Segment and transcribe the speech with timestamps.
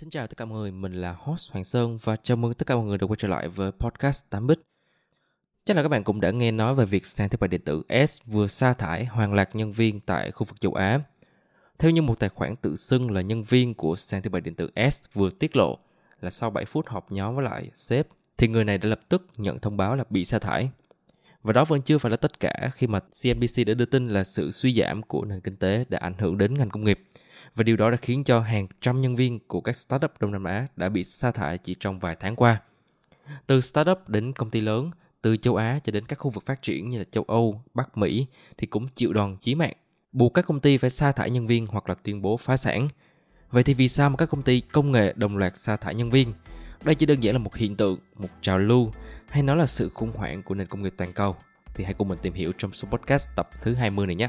[0.00, 2.66] Xin chào tất cả mọi người, mình là host Hoàng Sơn và chào mừng tất
[2.66, 4.56] cả mọi người đã quay trở lại với podcast 8bit.
[5.64, 7.82] Chắc là các bạn cũng đã nghe nói về việc sàn thương mại điện tử
[8.06, 11.00] S vừa sa thải hàng loạt nhân viên tại khu vực châu Á.
[11.78, 14.54] Theo như một tài khoản tự xưng là nhân viên của sàn thương mại điện
[14.54, 15.78] tử S vừa tiết lộ
[16.20, 18.06] là sau 7 phút họp nhóm với lại sếp
[18.38, 20.70] thì người này đã lập tức nhận thông báo là bị sa thải.
[21.42, 24.24] Và đó vẫn chưa phải là tất cả khi mà CNBC đã đưa tin là
[24.24, 27.00] sự suy giảm của nền kinh tế đã ảnh hưởng đến ngành công nghiệp.
[27.54, 30.44] Và điều đó đã khiến cho hàng trăm nhân viên của các startup Đông Nam
[30.44, 32.60] Á đã bị sa thải chỉ trong vài tháng qua.
[33.46, 34.90] Từ startup đến công ty lớn,
[35.22, 37.98] từ châu Á cho đến các khu vực phát triển như là châu Âu, Bắc
[37.98, 38.26] Mỹ
[38.58, 39.72] thì cũng chịu đòn chí mạng,
[40.12, 42.88] buộc các công ty phải sa thải nhân viên hoặc là tuyên bố phá sản.
[43.50, 46.10] Vậy thì vì sao mà các công ty công nghệ đồng loạt sa thải nhân
[46.10, 46.32] viên?
[46.84, 48.92] Đây chỉ đơn giản là một hiện tượng, một trào lưu
[49.28, 51.36] hay nó là sự khủng hoảng của nền công nghiệp toàn cầu?
[51.74, 54.28] Thì hãy cùng mình tìm hiểu trong số podcast tập thứ 20 này nhé.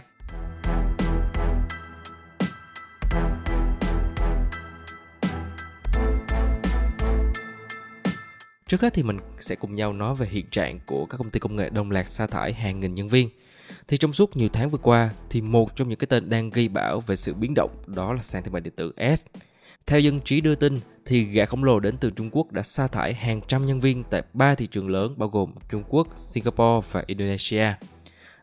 [8.72, 11.40] Trước hết thì mình sẽ cùng nhau nói về hiện trạng của các công ty
[11.40, 13.30] công nghệ đồng loạt sa thải hàng nghìn nhân viên.
[13.88, 16.68] Thì trong suốt nhiều tháng vừa qua thì một trong những cái tên đang gây
[16.68, 19.26] bão về sự biến động đó là sàn thương mại điện tử S.
[19.86, 22.88] Theo dân trí đưa tin thì gã khổng lồ đến từ Trung Quốc đã sa
[22.88, 26.88] thải hàng trăm nhân viên tại ba thị trường lớn bao gồm Trung Quốc, Singapore
[26.92, 27.74] và Indonesia.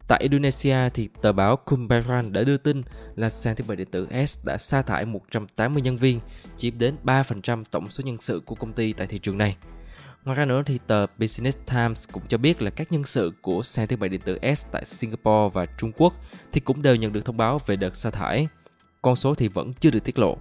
[0.08, 2.82] Tại Indonesia thì tờ báo Kumbaran đã đưa tin
[3.16, 6.20] là sàn thương mại điện tử S đã sa thải 180 nhân viên,
[6.56, 9.56] chiếm đến 3% tổng số nhân sự của công ty tại thị trường này.
[10.24, 13.62] Ngoài ra nữa thì tờ Business Times cũng cho biết là các nhân sự của
[13.62, 16.14] sàn thương mại điện tử S tại Singapore và Trung Quốc
[16.52, 18.48] thì cũng đều nhận được thông báo về đợt sa thải.
[19.02, 20.38] Con số thì vẫn chưa được tiết lộ.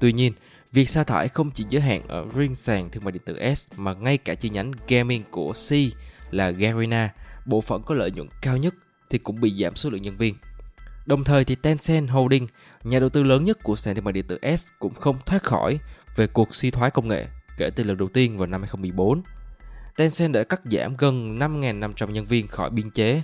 [0.00, 0.32] Tuy nhiên,
[0.72, 3.72] việc sa thải không chỉ giới hạn ở riêng sàn thương mại điện tử S
[3.76, 5.72] mà ngay cả chi nhánh gaming của C
[6.30, 7.14] là Garena,
[7.46, 8.74] bộ phận có lợi nhuận cao nhất
[9.10, 10.34] thì cũng bị giảm số lượng nhân viên.
[11.06, 12.46] Đồng thời thì Tencent Holding,
[12.84, 15.42] nhà đầu tư lớn nhất của sàn thương mại điện tử S cũng không thoát
[15.42, 15.78] khỏi
[16.16, 17.26] về cuộc suy thoái công nghệ
[17.60, 19.22] kể từ lần đầu tiên vào năm 2014.
[19.96, 23.22] Tencent đã cắt giảm gần 5.500 nhân viên khỏi biên chế.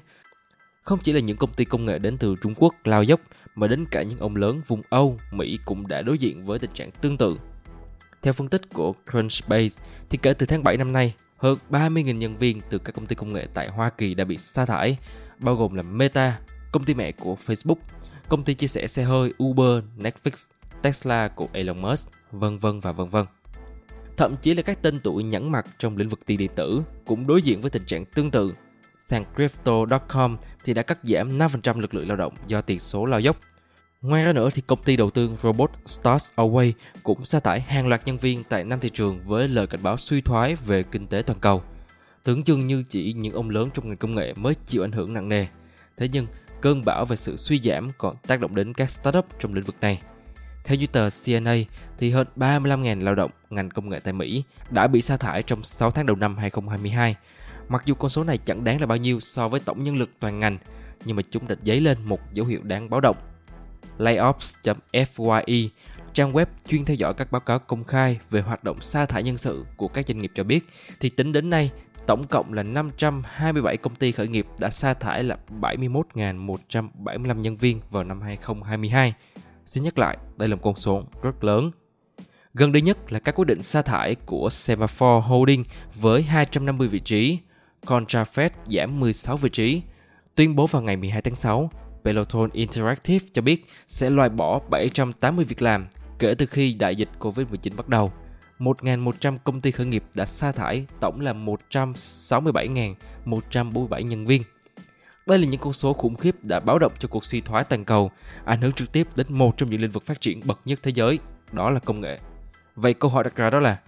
[0.82, 3.20] Không chỉ là những công ty công nghệ đến từ Trung Quốc lao dốc,
[3.54, 6.70] mà đến cả những ông lớn vùng Âu, Mỹ cũng đã đối diện với tình
[6.74, 7.36] trạng tương tự.
[8.22, 12.36] Theo phân tích của Crunchbase, thì kể từ tháng 7 năm nay, hơn 30.000 nhân
[12.36, 14.98] viên từ các công ty công nghệ tại Hoa Kỳ đã bị sa thải,
[15.38, 16.38] bao gồm là Meta,
[16.72, 17.78] công ty mẹ của Facebook,
[18.28, 20.48] công ty chia sẻ xe hơi Uber, Netflix,
[20.82, 23.26] Tesla của Elon Musk, vân vân và vân vân.
[24.16, 27.26] Thậm chí là các tên tuổi nhẫn mặt trong lĩnh vực tiền điện tử cũng
[27.26, 28.54] đối diện với tình trạng tương tự.
[28.98, 33.20] Sàn Crypto.com thì đã cắt giảm 5% lực lượng lao động do tiền số lao
[33.20, 33.36] dốc.
[34.02, 36.72] Ngoài ra nữa thì công ty đầu tư Robot Stars Away
[37.02, 39.96] cũng sa thải hàng loạt nhân viên tại năm thị trường với lời cảnh báo
[39.96, 41.62] suy thoái về kinh tế toàn cầu.
[42.24, 45.14] Tưởng chừng như chỉ những ông lớn trong ngành công nghệ mới chịu ảnh hưởng
[45.14, 45.46] nặng nề.
[45.96, 46.26] Thế nhưng,
[46.60, 49.76] cơn bão về sự suy giảm còn tác động đến các startup trong lĩnh vực
[49.80, 50.00] này.
[50.66, 51.54] Theo như tờ CNA,
[51.98, 55.64] thì hơn 35.000 lao động ngành công nghệ tại Mỹ đã bị sa thải trong
[55.64, 57.14] 6 tháng đầu năm 2022.
[57.68, 60.10] Mặc dù con số này chẳng đáng là bao nhiêu so với tổng nhân lực
[60.20, 60.58] toàn ngành,
[61.04, 63.16] nhưng mà chúng đã dấy lên một dấu hiệu đáng báo động.
[63.98, 65.68] Layoffs.fye,
[66.12, 69.22] trang web chuyên theo dõi các báo cáo công khai về hoạt động sa thải
[69.22, 70.66] nhân sự của các doanh nghiệp cho biết,
[71.00, 71.70] thì tính đến nay,
[72.06, 77.80] tổng cộng là 527 công ty khởi nghiệp đã sa thải là 71.175 nhân viên
[77.90, 79.14] vào năm 2022
[79.66, 81.70] Xin nhắc lại, đây là một con số rất lớn.
[82.54, 87.00] Gần đây nhất là các quyết định sa thải của Semaphore Holding với 250 vị
[87.00, 87.38] trí,
[87.86, 89.82] Contrafed giảm 16 vị trí.
[90.34, 91.70] Tuyên bố vào ngày 12 tháng 6,
[92.04, 95.86] Peloton Interactive cho biết sẽ loại bỏ 780 việc làm
[96.18, 98.12] kể từ khi đại dịch Covid-19 bắt đầu.
[98.58, 104.42] 1.100 công ty khởi nghiệp đã sa thải, tổng là 167.147 nhân viên.
[105.26, 107.84] Đây là những con số khủng khiếp đã báo động cho cuộc suy thoái toàn
[107.84, 108.10] cầu,
[108.44, 110.92] ảnh hưởng trực tiếp đến một trong những lĩnh vực phát triển bậc nhất thế
[110.94, 111.18] giới,
[111.52, 112.18] đó là công nghệ.
[112.76, 113.78] Vậy câu hỏi đặt ra đó là,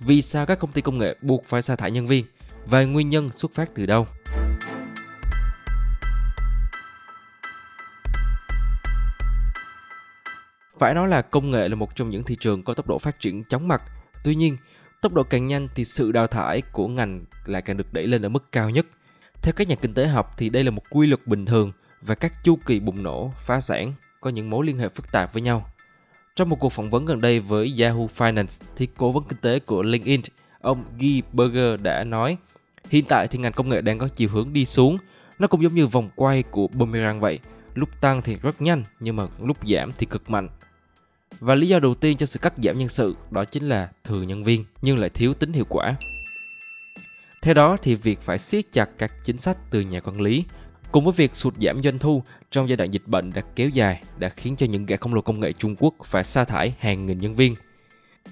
[0.00, 2.24] vì sao các công ty công nghệ buộc phải sa thải nhân viên
[2.66, 4.06] và nguyên nhân xuất phát từ đâu?
[10.78, 13.20] Phải nói là công nghệ là một trong những thị trường có tốc độ phát
[13.20, 13.82] triển chóng mặt.
[14.24, 14.56] Tuy nhiên,
[15.02, 18.22] tốc độ càng nhanh thì sự đào thải của ngành lại càng được đẩy lên
[18.22, 18.86] ở mức cao nhất.
[19.48, 21.72] Theo các nhà kinh tế học thì đây là một quy luật bình thường
[22.02, 25.32] và các chu kỳ bùng nổ, phá sản có những mối liên hệ phức tạp
[25.32, 25.70] với nhau.
[26.36, 29.58] Trong một cuộc phỏng vấn gần đây với Yahoo Finance thì cố vấn kinh tế
[29.58, 30.20] của LinkedIn,
[30.60, 32.36] ông Guy Berger đã nói
[32.90, 34.96] hiện tại thì ngành công nghệ đang có chiều hướng đi xuống.
[35.38, 37.38] Nó cũng giống như vòng quay của boomerang vậy.
[37.74, 40.48] Lúc tăng thì rất nhanh nhưng mà lúc giảm thì cực mạnh.
[41.40, 44.22] Và lý do đầu tiên cho sự cắt giảm nhân sự đó chính là thừa
[44.22, 45.96] nhân viên nhưng lại thiếu tính hiệu quả.
[47.48, 50.44] Theo đó thì việc phải siết chặt các chính sách từ nhà quản lý
[50.92, 54.02] cùng với việc sụt giảm doanh thu trong giai đoạn dịch bệnh đã kéo dài
[54.18, 57.06] đã khiến cho những gã khổng lồ công nghệ Trung Quốc phải sa thải hàng
[57.06, 57.54] nghìn nhân viên.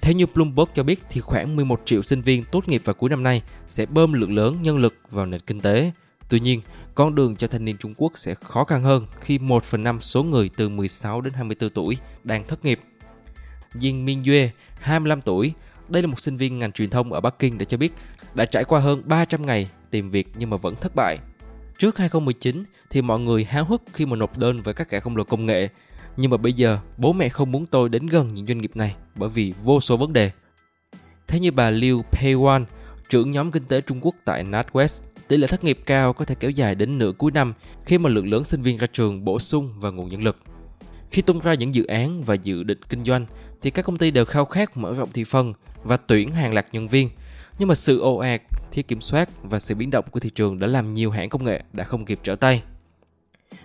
[0.01, 3.09] Theo như Bloomberg cho biết thì khoảng 11 triệu sinh viên tốt nghiệp vào cuối
[3.09, 5.91] năm nay sẽ bơm lượng lớn nhân lực vào nền kinh tế.
[6.29, 6.61] Tuy nhiên,
[6.95, 10.01] con đường cho thanh niên Trung Quốc sẽ khó khăn hơn khi 1 phần 5
[10.01, 12.79] số người từ 16 đến 24 tuổi đang thất nghiệp.
[13.73, 14.49] Jin Min Yue,
[14.79, 15.53] 25 tuổi,
[15.89, 17.93] đây là một sinh viên ngành truyền thông ở Bắc Kinh đã cho biết
[18.33, 21.17] đã trải qua hơn 300 ngày tìm việc nhưng mà vẫn thất bại.
[21.79, 25.17] Trước 2019 thì mọi người háo hức khi mà nộp đơn với các kẻ khổng
[25.17, 25.69] lồ công nghệ.
[26.17, 28.95] Nhưng mà bây giờ bố mẹ không muốn tôi đến gần những doanh nghiệp này
[29.15, 30.31] bởi vì vô số vấn đề.
[31.27, 32.65] Thế như bà Liu Peiwan,
[33.09, 36.35] trưởng nhóm kinh tế Trung Quốc tại NatWest, tỷ lệ thất nghiệp cao có thể
[36.35, 37.53] kéo dài đến nửa cuối năm
[37.85, 40.37] khi mà lượng lớn sinh viên ra trường bổ sung vào nguồn nhân lực.
[41.09, 43.25] Khi tung ra những dự án và dự định kinh doanh
[43.61, 45.53] thì các công ty đều khao khát mở rộng thị phần
[45.87, 47.09] và tuyển hàng loạt nhân viên.
[47.59, 48.41] Nhưng mà sự ồ ạt,
[48.71, 51.43] thiếu kiểm soát và sự biến động của thị trường đã làm nhiều hãng công
[51.43, 52.63] nghệ đã không kịp trở tay.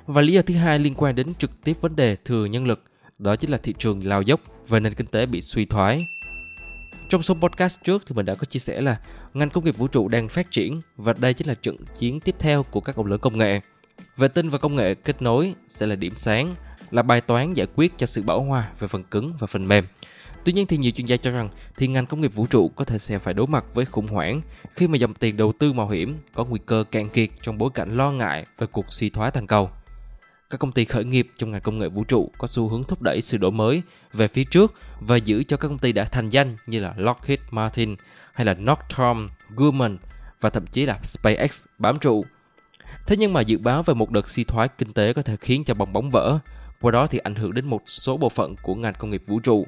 [0.07, 2.83] Và lý do thứ hai liên quan đến trực tiếp vấn đề thừa nhân lực,
[3.19, 5.99] đó chính là thị trường lao dốc và nền kinh tế bị suy thoái.
[7.09, 9.01] Trong số podcast trước thì mình đã có chia sẻ là
[9.35, 12.35] ngành công nghiệp vũ trụ đang phát triển và đây chính là trận chiến tiếp
[12.39, 13.61] theo của các ông lớn công nghệ.
[14.17, 16.55] Vệ tinh và công nghệ kết nối sẽ là điểm sáng,
[16.91, 19.85] là bài toán giải quyết cho sự bảo hòa về phần cứng và phần mềm.
[20.45, 22.85] Tuy nhiên thì nhiều chuyên gia cho rằng thì ngành công nghiệp vũ trụ có
[22.85, 24.41] thể sẽ phải đối mặt với khủng hoảng
[24.75, 27.71] khi mà dòng tiền đầu tư mạo hiểm có nguy cơ cạn kiệt trong bối
[27.75, 29.71] cảnh lo ngại về cuộc suy thoái toàn cầu.
[30.51, 33.03] Các công ty khởi nghiệp trong ngành công nghệ vũ trụ có xu hướng thúc
[33.03, 36.31] đẩy sự đổi mới về phía trước và giữ cho các công ty đã thành
[36.31, 37.97] danh như là Lockheed Martin
[38.33, 39.17] hay là Northrop
[39.57, 39.99] Grumman
[40.41, 42.25] và thậm chí là SpaceX bám trụ.
[43.07, 45.65] Thế nhưng mà dự báo về một đợt suy thoái kinh tế có thể khiến
[45.65, 46.39] cho bong bóng vỡ,
[46.81, 49.41] qua đó thì ảnh hưởng đến một số bộ phận của ngành công nghiệp vũ
[49.41, 49.67] trụ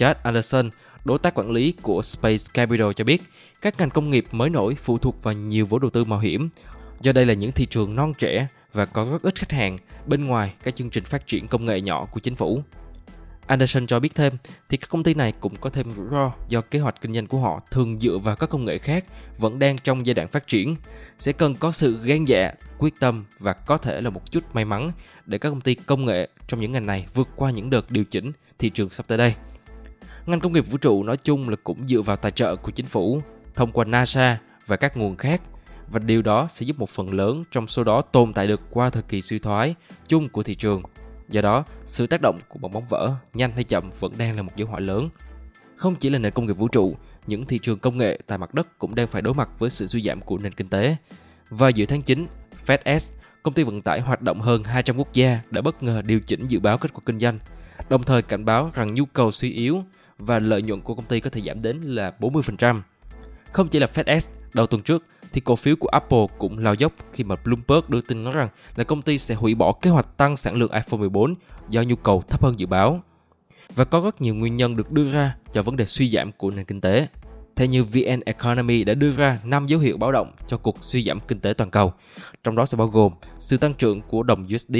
[0.00, 0.70] Chad Anderson,
[1.04, 3.22] đối tác quản lý của Space Capital cho biết,
[3.60, 6.48] các ngành công nghiệp mới nổi phụ thuộc vào nhiều vốn đầu tư mạo hiểm.
[7.00, 9.76] Do đây là những thị trường non trẻ và có rất ít khách hàng
[10.06, 12.62] bên ngoài các chương trình phát triển công nghệ nhỏ của chính phủ.
[13.46, 14.32] Anderson cho biết thêm
[14.68, 17.26] thì các công ty này cũng có thêm rủi ro do kế hoạch kinh doanh
[17.26, 19.04] của họ thường dựa vào các công nghệ khác
[19.38, 20.76] vẫn đang trong giai đoạn phát triển.
[21.18, 24.64] Sẽ cần có sự gan dạ, quyết tâm và có thể là một chút may
[24.64, 24.92] mắn
[25.26, 28.04] để các công ty công nghệ trong những ngành này vượt qua những đợt điều
[28.04, 29.34] chỉnh thị trường sắp tới đây.
[30.26, 32.86] Ngành công nghiệp vũ trụ nói chung là cũng dựa vào tài trợ của chính
[32.86, 33.20] phủ
[33.54, 35.42] thông qua NASA và các nguồn khác
[35.90, 38.90] và điều đó sẽ giúp một phần lớn trong số đó tồn tại được qua
[38.90, 39.74] thời kỳ suy thoái
[40.08, 40.82] chung của thị trường.
[41.28, 44.42] Do đó, sự tác động của bong bóng vỡ, nhanh hay chậm vẫn đang là
[44.42, 45.08] một dấu hỏi lớn.
[45.76, 46.96] Không chỉ là nền công nghiệp vũ trụ,
[47.26, 49.86] những thị trường công nghệ tại mặt đất cũng đang phải đối mặt với sự
[49.86, 50.96] suy giảm của nền kinh tế.
[51.50, 52.26] Và giữa tháng 9,
[52.66, 53.12] FedEx,
[53.42, 56.46] công ty vận tải hoạt động hơn 200 quốc gia đã bất ngờ điều chỉnh
[56.48, 57.38] dự báo kết quả kinh doanh,
[57.88, 59.84] đồng thời cảnh báo rằng nhu cầu suy yếu
[60.20, 62.80] và lợi nhuận của công ty có thể giảm đến là 40%.
[63.52, 66.92] Không chỉ là FedEx, đầu tuần trước thì cổ phiếu của Apple cũng lao dốc
[67.12, 70.16] khi mà Bloomberg đưa tin nói rằng là công ty sẽ hủy bỏ kế hoạch
[70.16, 71.34] tăng sản lượng iPhone 14
[71.68, 73.00] do nhu cầu thấp hơn dự báo.
[73.74, 76.50] Và có rất nhiều nguyên nhân được đưa ra cho vấn đề suy giảm của
[76.50, 77.06] nền kinh tế.
[77.56, 81.04] Theo như VN Economy đã đưa ra 5 dấu hiệu báo động cho cuộc suy
[81.04, 81.92] giảm kinh tế toàn cầu.
[82.44, 84.76] Trong đó sẽ bao gồm sự tăng trưởng của đồng USD,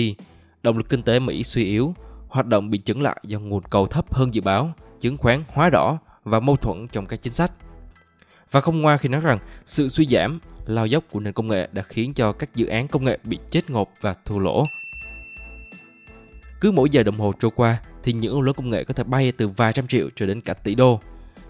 [0.63, 1.95] động lực kinh tế Mỹ suy yếu,
[2.29, 5.71] hoạt động bị chững lại do nguồn cầu thấp hơn dự báo, chứng khoán hóa
[5.71, 7.53] đỏ và mâu thuẫn trong các chính sách.
[8.51, 11.69] Và không ngoa khi nói rằng sự suy giảm, lao dốc của nền công nghệ
[11.73, 14.63] đã khiến cho các dự án công nghệ bị chết ngột và thua lỗ.
[16.61, 19.05] Cứ mỗi giờ đồng hồ trôi qua thì những ông lớn công nghệ có thể
[19.05, 21.01] bay từ vài trăm triệu cho đến cả tỷ đô.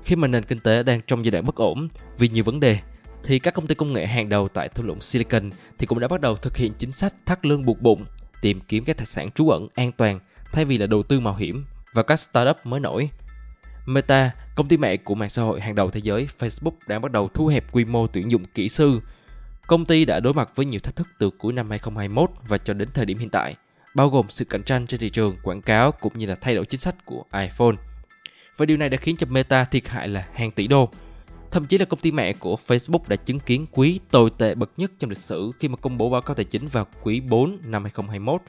[0.02, 1.88] Khi mà nền kinh tế đang trong giai đoạn bất ổn
[2.18, 2.78] vì nhiều vấn đề,
[3.24, 6.08] thì các công ty công nghệ hàng đầu tại thung lũng Silicon thì cũng đã
[6.08, 8.04] bắt đầu thực hiện chính sách thắt lưng buộc bụng,
[8.42, 10.20] tìm kiếm các tài sản trú ẩn an toàn
[10.52, 13.10] thay vì là đầu tư mạo hiểm vào các startup mới nổi
[13.90, 17.12] Meta, công ty mẹ của mạng xã hội hàng đầu thế giới Facebook đang bắt
[17.12, 19.00] đầu thu hẹp quy mô tuyển dụng kỹ sư.
[19.66, 22.74] Công ty đã đối mặt với nhiều thách thức từ cuối năm 2021 và cho
[22.74, 23.54] đến thời điểm hiện tại,
[23.94, 26.64] bao gồm sự cạnh tranh trên thị trường quảng cáo cũng như là thay đổi
[26.64, 27.74] chính sách của iPhone.
[28.56, 30.88] Và điều này đã khiến cho Meta thiệt hại là hàng tỷ đô.
[31.50, 34.70] Thậm chí là công ty mẹ của Facebook đã chứng kiến quý tồi tệ bậc
[34.76, 37.58] nhất trong lịch sử khi mà công bố báo cáo tài chính vào quý 4
[37.64, 38.42] năm 2021.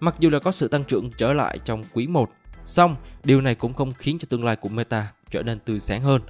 [0.00, 2.30] Mặc dù là có sự tăng trưởng trở lại trong quý 1
[2.64, 6.02] Xong, điều này cũng không khiến cho tương lai của Meta trở nên tươi sáng
[6.02, 6.22] hơn.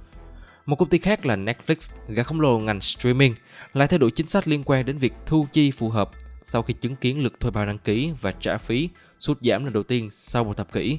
[0.65, 3.33] Một công ty khác là Netflix, gã khổng lồ ngành streaming,
[3.73, 6.11] lại thay đổi chính sách liên quan đến việc thu chi phù hợp
[6.43, 9.73] sau khi chứng kiến lượt thuê bao đăng ký và trả phí sụt giảm lần
[9.73, 10.97] đầu tiên sau một thập kỷ.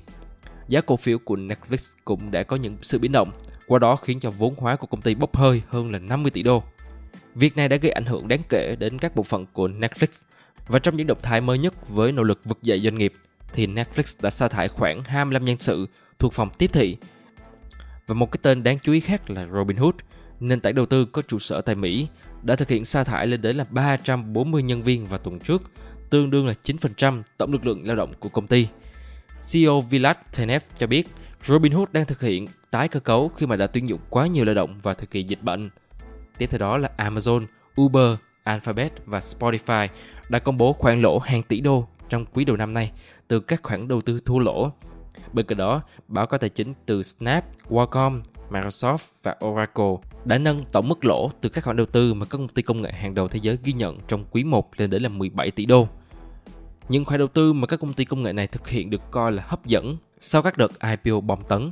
[0.68, 3.30] Giá cổ phiếu của Netflix cũng đã có những sự biến động,
[3.66, 6.42] qua đó khiến cho vốn hóa của công ty bốc hơi hơn là 50 tỷ
[6.42, 6.62] đô.
[7.34, 10.24] Việc này đã gây ảnh hưởng đáng kể đến các bộ phận của Netflix
[10.66, 13.12] và trong những động thái mới nhất với nỗ lực vực dậy doanh nghiệp
[13.54, 15.86] thì Netflix đã sa thải khoảng 25 nhân sự
[16.18, 16.96] thuộc phòng tiếp thị.
[18.06, 19.94] Và một cái tên đáng chú ý khác là Robinhood,
[20.40, 22.06] nền tảng đầu tư có trụ sở tại Mỹ,
[22.42, 25.62] đã thực hiện sa thải lên đến là 340 nhân viên vào tuần trước,
[26.10, 28.68] tương đương là 9% tổng lực lượng lao động của công ty.
[29.52, 31.08] CEO Vilas Tenev cho biết
[31.46, 34.54] Robinhood đang thực hiện tái cơ cấu khi mà đã tuyển dụng quá nhiều lao
[34.54, 35.70] động vào thời kỳ dịch bệnh.
[36.38, 37.46] Tiếp theo đó là Amazon,
[37.80, 39.88] Uber, Alphabet và Spotify
[40.28, 42.92] đã công bố khoản lỗ hàng tỷ đô trong quý đầu năm nay
[43.28, 44.72] từ các khoản đầu tư thua lỗ.
[45.32, 49.94] Bên cạnh đó, báo cáo tài chính từ Snap, Qualcomm, Microsoft và Oracle
[50.24, 52.82] đã nâng tổng mức lỗ từ các khoản đầu tư mà các công ty công
[52.82, 55.66] nghệ hàng đầu thế giới ghi nhận trong quý 1 lên đến là 17 tỷ
[55.66, 55.88] đô.
[56.88, 59.32] Những khoản đầu tư mà các công ty công nghệ này thực hiện được coi
[59.32, 61.70] là hấp dẫn sau các đợt IPO bom tấn,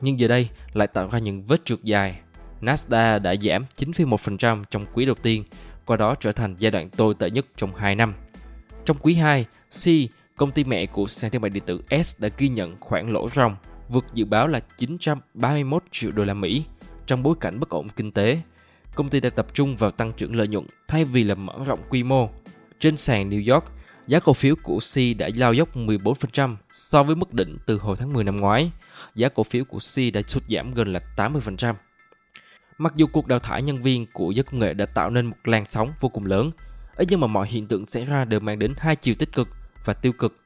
[0.00, 2.20] nhưng giờ đây lại tạo ra những vết trượt dài.
[2.60, 5.44] Nasdaq đã giảm 9,1% trong quý đầu tiên,
[5.86, 8.14] qua đó trở thành giai đoạn tồi tệ nhất trong 2 năm.
[8.84, 9.88] Trong quý 2, C,
[10.36, 13.28] công ty mẹ của sàn thương mại điện tử S đã ghi nhận khoản lỗ
[13.28, 13.56] ròng
[13.88, 16.64] vượt dự báo là 931 triệu đô la Mỹ
[17.06, 18.38] trong bối cảnh bất ổn kinh tế.
[18.94, 21.78] Công ty đã tập trung vào tăng trưởng lợi nhuận thay vì là mở rộng
[21.88, 22.28] quy mô.
[22.80, 23.64] Trên sàn New York,
[24.06, 27.96] giá cổ phiếu của C đã lao dốc 14% so với mức đỉnh từ hồi
[27.96, 28.70] tháng 10 năm ngoái.
[29.14, 31.74] Giá cổ phiếu của C đã sụt giảm gần là 80%.
[32.78, 35.36] Mặc dù cuộc đào thải nhân viên của giới công nghệ đã tạo nên một
[35.44, 36.50] làn sóng vô cùng lớn,
[36.96, 39.48] ấy nhưng mà mọi hiện tượng xảy ra đều mang đến hai chiều tích cực
[39.84, 40.36] và tiêu cực.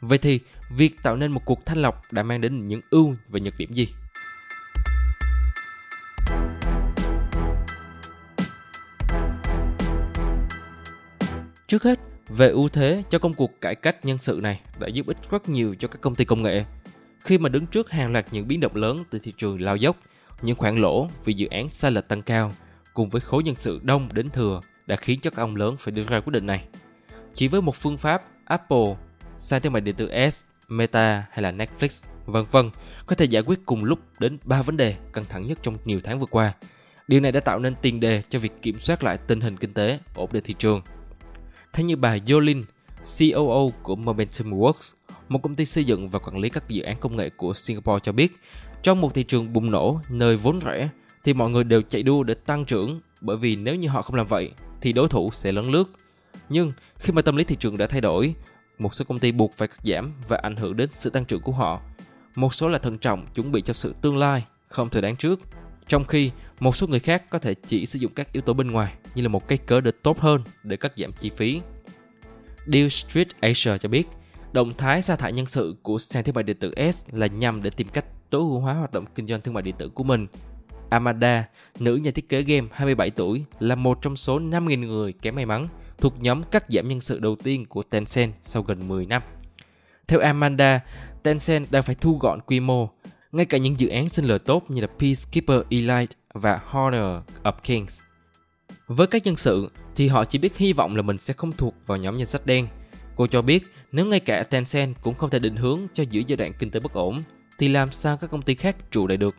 [0.00, 3.38] Vậy thì, việc tạo nên một cuộc thanh lọc đã mang đến những ưu và
[3.38, 3.88] nhược điểm gì?
[11.66, 15.06] Trước hết, về ưu thế cho công cuộc cải cách nhân sự này đã giúp
[15.06, 16.64] ích rất nhiều cho các công ty công nghệ.
[17.20, 19.96] Khi mà đứng trước hàng loạt những biến động lớn từ thị trường lao dốc,
[20.42, 22.52] những khoản lỗ vì dự án sai lệch tăng cao
[22.94, 25.92] cùng với khối nhân sự đông đến thừa đã khiến cho các ông lớn phải
[25.92, 26.68] đưa ra quyết định này.
[27.32, 28.96] Chỉ với một phương pháp, Apple,
[29.36, 32.70] sàn thương mại điện tử S, Meta hay là Netflix, vân vân
[33.06, 36.00] có thể giải quyết cùng lúc đến 3 vấn đề căng thẳng nhất trong nhiều
[36.04, 36.52] tháng vừa qua.
[37.08, 39.72] Điều này đã tạo nên tiền đề cho việc kiểm soát lại tình hình kinh
[39.72, 40.82] tế, ổn định thị trường.
[41.72, 42.62] Theo như bà Yolin,
[43.18, 44.94] COO của Momentum Works,
[45.28, 48.00] một công ty xây dựng và quản lý các dự án công nghệ của Singapore
[48.02, 48.32] cho biết,
[48.82, 50.88] trong một thị trường bùng nổ nơi vốn rẻ
[51.24, 54.16] thì mọi người đều chạy đua để tăng trưởng bởi vì nếu như họ không
[54.16, 55.84] làm vậy thì đối thủ sẽ lấn lướt.
[56.48, 58.34] Nhưng khi mà tâm lý thị trường đã thay đổi,
[58.78, 61.40] một số công ty buộc phải cắt giảm và ảnh hưởng đến sự tăng trưởng
[61.40, 61.80] của họ.
[62.36, 65.40] Một số là thận trọng chuẩn bị cho sự tương lai, không thể đoán trước.
[65.88, 68.70] Trong khi một số người khác có thể chỉ sử dụng các yếu tố bên
[68.70, 71.60] ngoài như là một cái cớ để tốt hơn để cắt giảm chi phí.
[72.66, 74.08] Deal Street Asia cho biết,
[74.52, 77.62] động thái sa thải nhân sự của sàn thương mại điện tử S là nhằm
[77.62, 80.04] để tìm cách tối ưu hóa hoạt động kinh doanh thương mại điện tử của
[80.04, 80.26] mình.
[80.90, 81.48] Amanda,
[81.80, 85.46] nữ nhà thiết kế game 27 tuổi, là một trong số 5.000 người kém may
[85.46, 85.68] mắn
[86.00, 89.22] thuộc nhóm cắt giảm nhân sự đầu tiên của Tencent sau gần 10 năm.
[90.08, 90.80] Theo Amanda,
[91.22, 92.88] Tencent đang phải thu gọn quy mô.
[93.32, 97.52] Ngay cả những dự án sinh lời tốt như là Peacekeeper Elite và Honor of
[97.64, 98.00] Kings.
[98.86, 101.74] Với các nhân sự thì họ chỉ biết hy vọng là mình sẽ không thuộc
[101.86, 102.68] vào nhóm danh sách đen.
[103.16, 106.36] Cô cho biết nếu ngay cả Tencent cũng không thể định hướng cho giữa giai
[106.36, 107.22] đoạn kinh tế bất ổn
[107.58, 109.34] thì làm sao các công ty khác trụ lại được.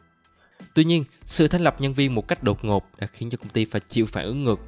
[0.73, 3.49] Tuy nhiên, sự thành lập nhân viên một cách đột ngột đã khiến cho công
[3.49, 4.59] ty phải chịu phản ứng ngược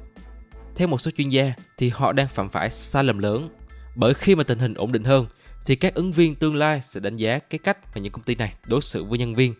[0.76, 3.48] theo một số chuyên gia thì họ đang phạm phải sai lầm lớn
[3.96, 5.26] bởi khi mà tình hình ổn định hơn
[5.66, 8.34] thì các ứng viên tương lai sẽ đánh giá cái cách mà những công ty
[8.34, 9.54] này đối xử với nhân viên.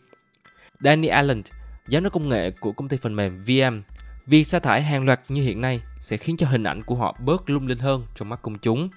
[0.80, 1.42] Danny Allen,
[1.86, 3.82] giám đốc công nghệ của công ty phần mềm VM,
[4.26, 7.16] việc sa thải hàng loạt như hiện nay sẽ khiến cho hình ảnh của họ
[7.20, 8.88] bớt lung linh hơn trong mắt công chúng.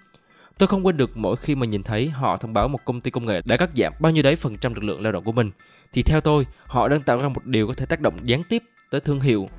[0.58, 3.12] Tôi không quên được mỗi khi mà nhìn thấy họ thông báo một công ty
[3.12, 5.32] công nghệ đã cắt giảm bao nhiêu đấy phần trăm lực lượng lao động của
[5.32, 5.52] mình,
[5.94, 8.64] thì theo tôi, họ đang tạo ra một điều có thể tác động gián tiếp
[8.90, 9.50] tới thương hiệu.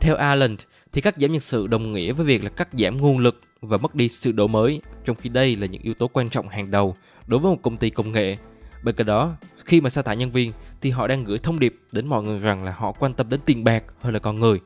[0.00, 0.56] Theo Allen,
[0.92, 3.76] thì cắt giảm nhân sự đồng nghĩa với việc là cắt giảm nguồn lực và
[3.76, 6.70] mất đi sự đổi mới, trong khi đây là những yếu tố quan trọng hàng
[6.70, 6.94] đầu
[7.26, 8.36] đối với một công ty công nghệ.
[8.84, 11.74] Bên cạnh đó, khi mà sa thải nhân viên thì họ đang gửi thông điệp
[11.92, 14.60] đến mọi người rằng là họ quan tâm đến tiền bạc hơn là con người.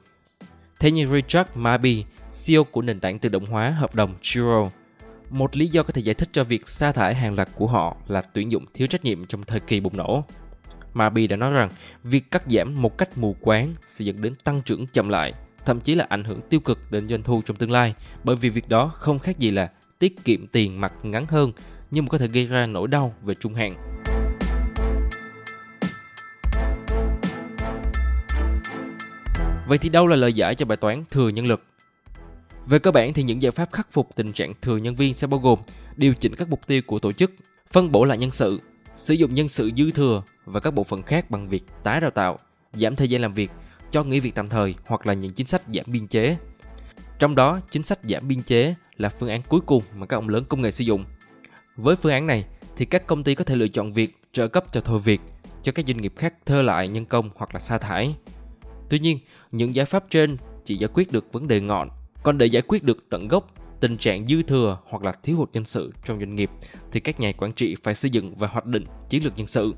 [0.81, 2.05] Thế nhưng, Richard Mabi,
[2.47, 4.71] CEO của nền tảng tự động hóa hợp đồng Chiro,
[5.31, 7.97] một lý do có thể giải thích cho việc sa thải hàng loạt của họ
[8.09, 10.25] là tuyển dụng thiếu trách nhiệm trong thời kỳ bùng nổ.
[10.95, 11.69] Mabi đã nói rằng
[12.05, 15.35] việc cắt giảm một cách mù quáng sẽ dẫn đến tăng trưởng chậm lại
[15.65, 17.95] thậm chí là ảnh hưởng tiêu cực đến doanh thu trong tương lai
[18.25, 21.53] bởi vì việc đó không khác gì là tiết kiệm tiền mặt ngắn hơn
[21.91, 23.93] nhưng mà có thể gây ra nỗi đau về trung hạn.
[29.67, 31.63] Vậy thì đâu là lời giải cho bài toán thừa nhân lực?
[32.67, 35.27] Về cơ bản thì những giải pháp khắc phục tình trạng thừa nhân viên sẽ
[35.27, 35.59] bao gồm
[35.97, 37.33] điều chỉnh các mục tiêu của tổ chức,
[37.73, 38.61] phân bổ lại nhân sự,
[38.95, 42.11] sử dụng nhân sự dư thừa và các bộ phận khác bằng việc tái đào
[42.11, 42.39] tạo,
[42.73, 43.51] giảm thời gian làm việc,
[43.91, 46.37] cho nghỉ việc tạm thời hoặc là những chính sách giảm biên chế.
[47.19, 50.29] Trong đó, chính sách giảm biên chế là phương án cuối cùng mà các ông
[50.29, 51.05] lớn công nghệ sử dụng.
[51.77, 52.45] Với phương án này
[52.77, 55.21] thì các công ty có thể lựa chọn việc trợ cấp cho thôi việc
[55.63, 58.15] cho các doanh nghiệp khác thơ lại nhân công hoặc là sa thải.
[58.89, 59.19] Tuy nhiên,
[59.53, 61.91] những giải pháp trên chỉ giải quyết được vấn đề ngọn,
[62.23, 63.51] còn để giải quyết được tận gốc
[63.83, 66.51] tình trạng dư thừa hoặc là thiếu hụt nhân sự trong doanh nghiệp
[66.93, 69.75] thì các nhà quản trị phải xây dựng và hoạch định chiến lược nhân sự.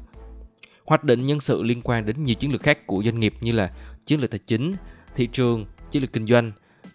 [0.84, 3.52] Hoạch định nhân sự liên quan đến nhiều chiến lược khác của doanh nghiệp như
[3.52, 3.70] là
[4.06, 4.72] chiến lược tài chính,
[5.14, 6.50] thị trường, chiến lược kinh doanh.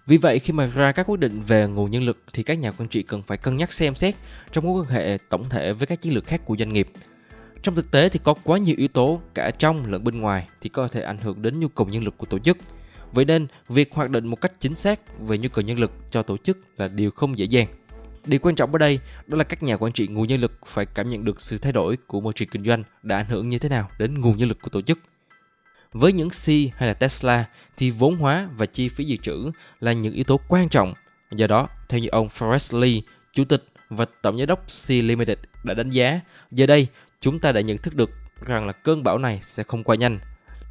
[0.06, 2.72] Vì vậy khi mà ra các quyết định về nguồn nhân lực thì các nhà
[2.72, 4.16] quản trị cần phải cân nhắc xem xét
[4.52, 6.90] trong mối quan hệ tổng thể với các chiến lược khác của doanh nghiệp.
[7.64, 10.70] Trong thực tế thì có quá nhiều yếu tố cả trong lẫn bên ngoài thì
[10.70, 12.58] có thể ảnh hưởng đến nhu cầu nhân lực của tổ chức.
[13.12, 16.24] Vậy nên, việc hoạch định một cách chính xác về nhu cầu nhân lực cho
[16.24, 17.68] tổ chức là điều không dễ dàng.
[18.26, 20.86] Điều quan trọng ở đây đó là các nhà quản trị nguồn nhân lực phải
[20.86, 23.60] cảm nhận được sự thay đổi của môi trường kinh doanh đã ảnh hưởng như
[23.60, 25.00] thế nào đến nguồn nhân lực của tổ chức.
[25.92, 27.46] Với những C hay là Tesla
[27.78, 30.94] thì vốn hóa và chi phí dự trữ là những yếu tố quan trọng.
[31.32, 33.02] Do đó, theo như ông Forrest Lee,
[33.34, 36.20] chủ tịch và tổng giám đốc C Limited đã đánh giá,
[36.52, 36.88] giờ đây
[37.22, 38.10] chúng ta đã nhận thức được
[38.46, 40.20] rằng là cơn bão này sẽ không qua nhanh.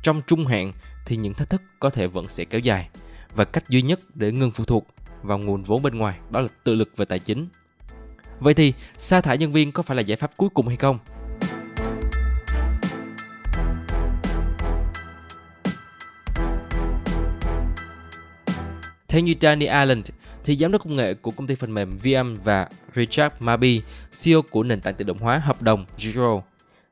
[0.02, 0.72] Trong trung hạn
[1.08, 2.88] thì những thách thức có thể vẫn sẽ kéo dài
[3.34, 4.86] và cách duy nhất để ngừng phụ thuộc
[5.22, 7.48] vào nguồn vốn bên ngoài đó là tự lực về tài chính.
[8.40, 10.98] Vậy thì sa thải nhân viên có phải là giải pháp cuối cùng hay không?
[19.08, 20.02] Theo như Danny Allen,
[20.44, 23.82] thì giám đốc công nghệ của công ty phần mềm VM và Richard Mabi,
[24.22, 26.40] CEO của nền tảng tự động hóa hợp đồng Zero,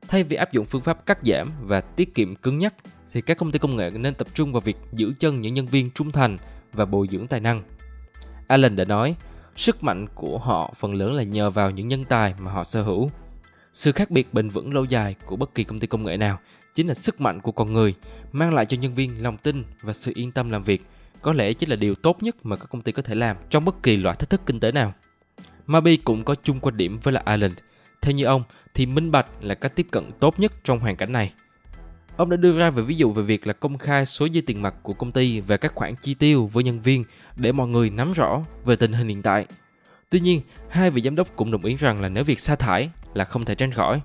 [0.08, 2.75] thay vì áp dụng phương pháp cắt giảm và tiết kiệm cứng nhắc
[3.16, 5.66] thì các công ty công nghệ nên tập trung vào việc giữ chân những nhân
[5.66, 6.38] viên trung thành
[6.73, 7.62] và bồi dưỡng tài năng.
[8.49, 9.16] Allen đã nói,
[9.56, 12.82] sức mạnh của họ phần lớn là nhờ vào những nhân tài mà họ sở
[12.82, 13.11] hữu.
[13.72, 16.38] Sự khác biệt bền vững lâu dài của bất kỳ công ty công nghệ nào
[16.74, 17.94] chính là sức mạnh của con người,
[18.33, 20.83] mang lại cho nhân viên lòng tin và sự yên tâm làm việc.
[21.22, 23.64] Có lẽ chính là điều tốt nhất mà các công ty có thể làm trong
[23.64, 24.94] bất kỳ loại thách thức kinh tế nào.
[25.66, 27.52] Mabi cũng có chung quan điểm với là Allen.
[28.02, 28.42] Theo như ông,
[28.74, 31.33] thì minh bạch là cách tiếp cận tốt nhất trong hoàn cảnh này.
[32.16, 34.62] Ông đã đưa ra về ví dụ về việc là công khai số dư tiền
[34.62, 37.05] mặt của công ty về các khoản chi tiêu với nhân viên
[37.37, 39.46] để mọi người nắm rõ về tình hình hiện tại.
[40.11, 42.90] Tuy nhiên, hai vị giám đốc cũng đồng ý rằng là nếu việc sa thải
[43.14, 44.00] là không thể tránh khỏi.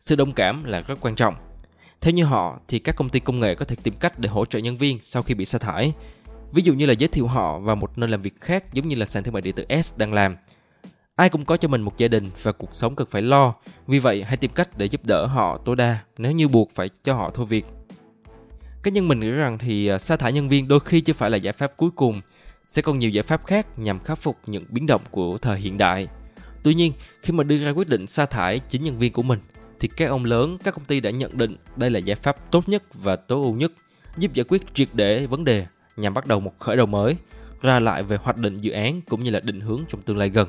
[0.00, 1.34] Sự đồng cảm là rất quan trọng.
[2.00, 4.46] Theo như họ thì các công ty công nghệ có thể tìm cách để hỗ
[4.46, 5.92] trợ nhân viên sau khi bị sa thải.
[6.52, 8.96] Ví dụ như là giới thiệu họ vào một nơi làm việc khác giống như
[8.96, 10.36] là sàn thương mại điện tử S đang làm–
[11.16, 13.54] Ai cũng có cho mình một gia đình và cuộc sống cần phải lo,
[13.86, 16.90] vì vậy hãy tìm cách để giúp đỡ họ tối đa nếu như buộc phải
[17.02, 17.66] cho họ thôi việc.
[18.82, 21.30] Cá nhân mình nghĩ rằng thì à, sa thải nhân viên đôi khi chưa phải
[21.30, 22.20] là giải pháp cuối cùng,
[22.66, 25.78] sẽ còn nhiều giải pháp khác nhằm khắc phục những biến động của thời hiện
[25.78, 26.08] đại.
[26.62, 29.38] Tuy nhiên, khi mà đưa ra quyết định sa thải chính nhân viên của mình,
[29.80, 32.68] thì các ông lớn, các công ty đã nhận định đây là giải pháp tốt
[32.68, 33.72] nhất và tối ưu nhất,
[34.16, 37.16] giúp giải quyết triệt để vấn đề nhằm bắt đầu một khởi đầu mới,
[37.62, 40.28] ra lại về hoạch định dự án cũng như là định hướng trong tương lai
[40.28, 40.48] gần.